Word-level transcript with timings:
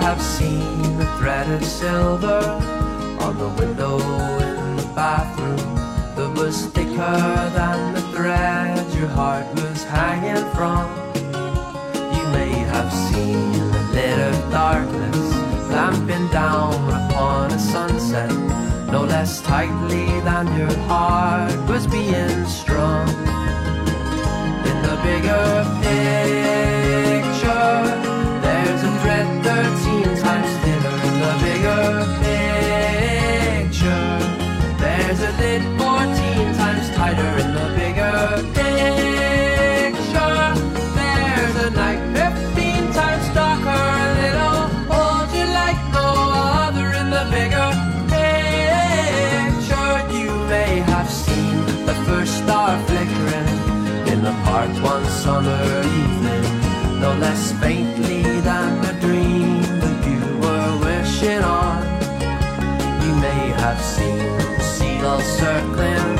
have 0.00 0.20
seen 0.20 0.98
the 0.98 1.06
thread 1.18 1.48
of 1.50 1.64
silver 1.64 2.40
on 3.20 3.36
the 3.38 3.48
window 3.60 3.98
in 4.48 4.76
the 4.76 4.90
bathroom 4.94 5.74
that 6.16 6.32
was 6.36 6.66
thicker 6.66 7.50
than 7.58 7.94
the 7.94 8.02
thread 8.12 8.92
your 8.94 9.08
heart 9.08 9.46
was 9.54 9.84
hanging 9.84 10.44
from. 10.54 10.84
You 12.16 12.24
may 12.38 12.52
have 12.74 12.92
seen 12.92 13.54
a 13.80 13.82
lit 13.92 14.18
of 14.18 14.50
darkness 14.50 15.28
clamping 15.68 16.28
down 16.28 16.74
upon 17.00 17.52
a 17.52 17.58
sunset, 17.58 18.30
no 18.90 19.04
less 19.04 19.40
tightly 19.42 20.06
than 20.20 20.46
your 20.58 20.74
heart 20.88 21.56
was 21.68 21.86
being 21.86 22.44
strung. 22.46 23.08
In 24.70 24.76
the 24.82 24.98
bigger 25.02 25.57
park 54.58 54.82
one 54.82 55.04
summer 55.06 55.62
evening, 56.02 56.44
no 57.00 57.12
less 57.24 57.52
faintly 57.60 58.22
than 58.48 58.70
the 58.86 58.92
dream 59.04 59.62
that 59.82 59.98
you 60.10 60.22
were 60.42 60.70
wishing 60.86 61.42
on. 61.44 61.78
You 63.04 63.12
may 63.26 63.42
have 63.62 63.80
seen 63.94 64.18
seagulls 64.60 65.28
circling 65.42 66.10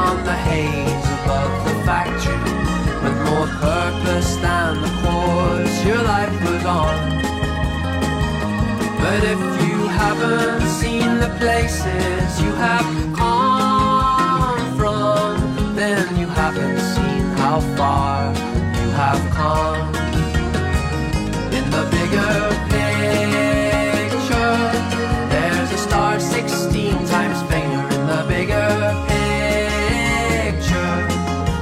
on 0.00 0.14
the 0.28 0.36
haze 0.48 1.06
above 1.18 1.54
the 1.66 1.76
factory 1.88 2.52
with 3.02 3.18
more 3.28 3.48
purpose 3.68 4.30
than 4.46 4.70
the 4.84 4.92
course 5.02 5.76
your 5.90 6.02
life 6.14 6.38
was 6.48 6.64
on. 6.82 6.96
But 9.02 9.20
if 9.34 9.42
you 9.64 9.78
haven't 10.02 10.66
seen 10.80 11.08
the 11.24 11.32
places 11.40 12.42
you 12.42 12.52
have 12.66 13.08
far 18.18 18.34
you 18.78 18.88
have 19.02 19.22
come. 19.38 19.88
In 21.58 21.64
the 21.76 21.84
bigger 21.96 22.34
picture, 22.74 24.56
there's 25.32 25.70
a 25.72 25.80
star 25.86 26.14
16 26.20 27.06
times 27.14 27.38
fainter. 27.50 27.84
In 27.96 28.02
the 28.12 28.22
bigger 28.32 28.70
picture, 29.12 30.96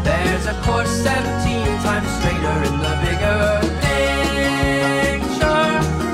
there's 0.08 0.46
a 0.46 0.56
course 0.66 0.92
17 1.02 1.66
times 1.86 2.10
straighter. 2.18 2.58
In 2.70 2.76
the 2.86 2.94
bigger 3.06 3.42
picture, 3.86 5.70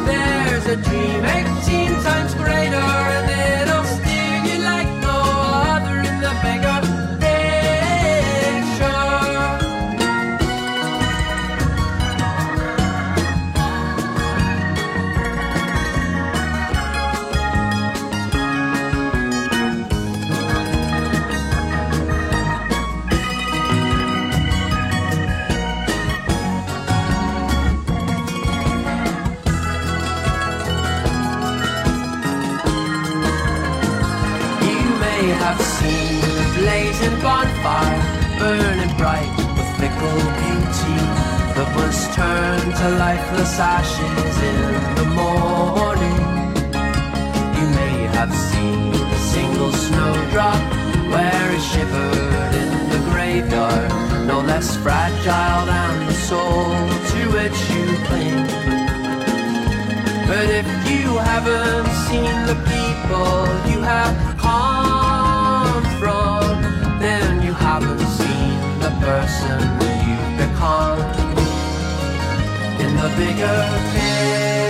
there's 0.08 0.66
a 0.74 0.76
dream 0.86 1.22
18 1.24 2.02
times 2.08 2.32
greater, 2.34 2.61
have 35.42 35.60
seen 35.60 36.20
the 36.20 36.46
blazing 36.58 37.16
bonfire 37.20 38.02
burning 38.38 38.94
bright 38.96 39.32
with 39.56 39.70
fickle 39.78 40.22
beauty 40.38 40.98
that 41.56 41.70
was 41.74 41.96
turned 42.14 42.72
to 42.80 42.86
lifeless 43.04 43.58
ashes 43.58 44.34
in 44.50 44.60
the 44.98 45.06
morning. 45.18 46.22
You 47.58 47.66
may 47.80 47.98
have 48.18 48.32
seen 48.50 48.94
a 48.94 49.20
single 49.34 49.72
snowdrop 49.84 50.62
where 51.12 51.48
it 51.56 51.64
shivered 51.70 52.52
in 52.62 52.70
the 52.94 53.00
graveyard, 53.10 53.90
no 54.28 54.38
less 54.42 54.76
fragile 54.76 55.66
than 55.66 56.06
the 56.06 56.16
soul 56.30 56.70
to 57.10 57.20
which 57.34 57.58
you 57.74 57.86
cling. 58.06 58.46
But 60.28 60.46
if 60.60 60.68
you 60.88 61.18
haven't 61.30 61.90
seen 62.06 62.34
the 62.50 62.58
people 62.70 63.42
you 63.72 63.80
have 63.82 64.41
bigger 73.16 73.62
picture, 73.94 74.62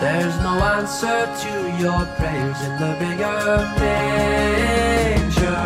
there's 0.00 0.36
no 0.40 0.52
answer 0.76 1.26
to 1.42 1.52
your 1.82 2.02
prayers. 2.16 2.60
In 2.66 2.72
the 2.82 2.92
bigger 3.00 3.40
picture, 3.80 5.64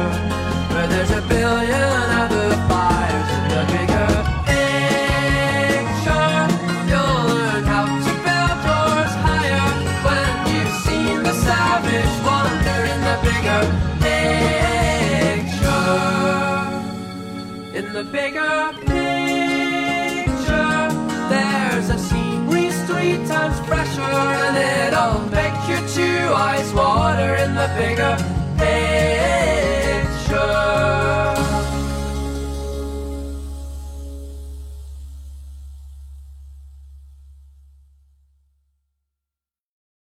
where 0.73 0.89
there's 0.89 1.11
a 1.11 1.23
billion 1.28 2.11
other 2.23 2.51
fires. 2.69 3.31
In 3.39 3.45
the 3.55 3.62
bigger 3.75 4.11
picture, 4.51 6.39
you'll 6.91 7.22
learn 7.31 7.62
how 7.72 7.84
to 8.07 8.12
build 8.25 8.57
doors 8.67 9.15
higher 9.25 9.71
when 10.07 10.33
you've 10.51 10.75
seen 10.84 11.17
the 11.22 11.34
savage 11.45 12.15
wander 12.27 12.81
in 12.93 12.99
the 13.09 13.17
bigger 13.27 13.62
picture. 14.05 14.39
In 17.78 17.87
the 17.93 18.05
bigger 18.05 18.55
picture, 18.81 19.00
three 23.00 23.16
times 23.27 23.59
fresher, 23.66 24.03
and 24.03 24.56
it'll 24.59 25.21
make 25.31 25.56
your 25.69 25.88
two 25.88 26.34
eyes 26.34 26.71
water 26.75 27.34
in 27.37 27.55
the 27.55 27.69
bigger 27.78 28.40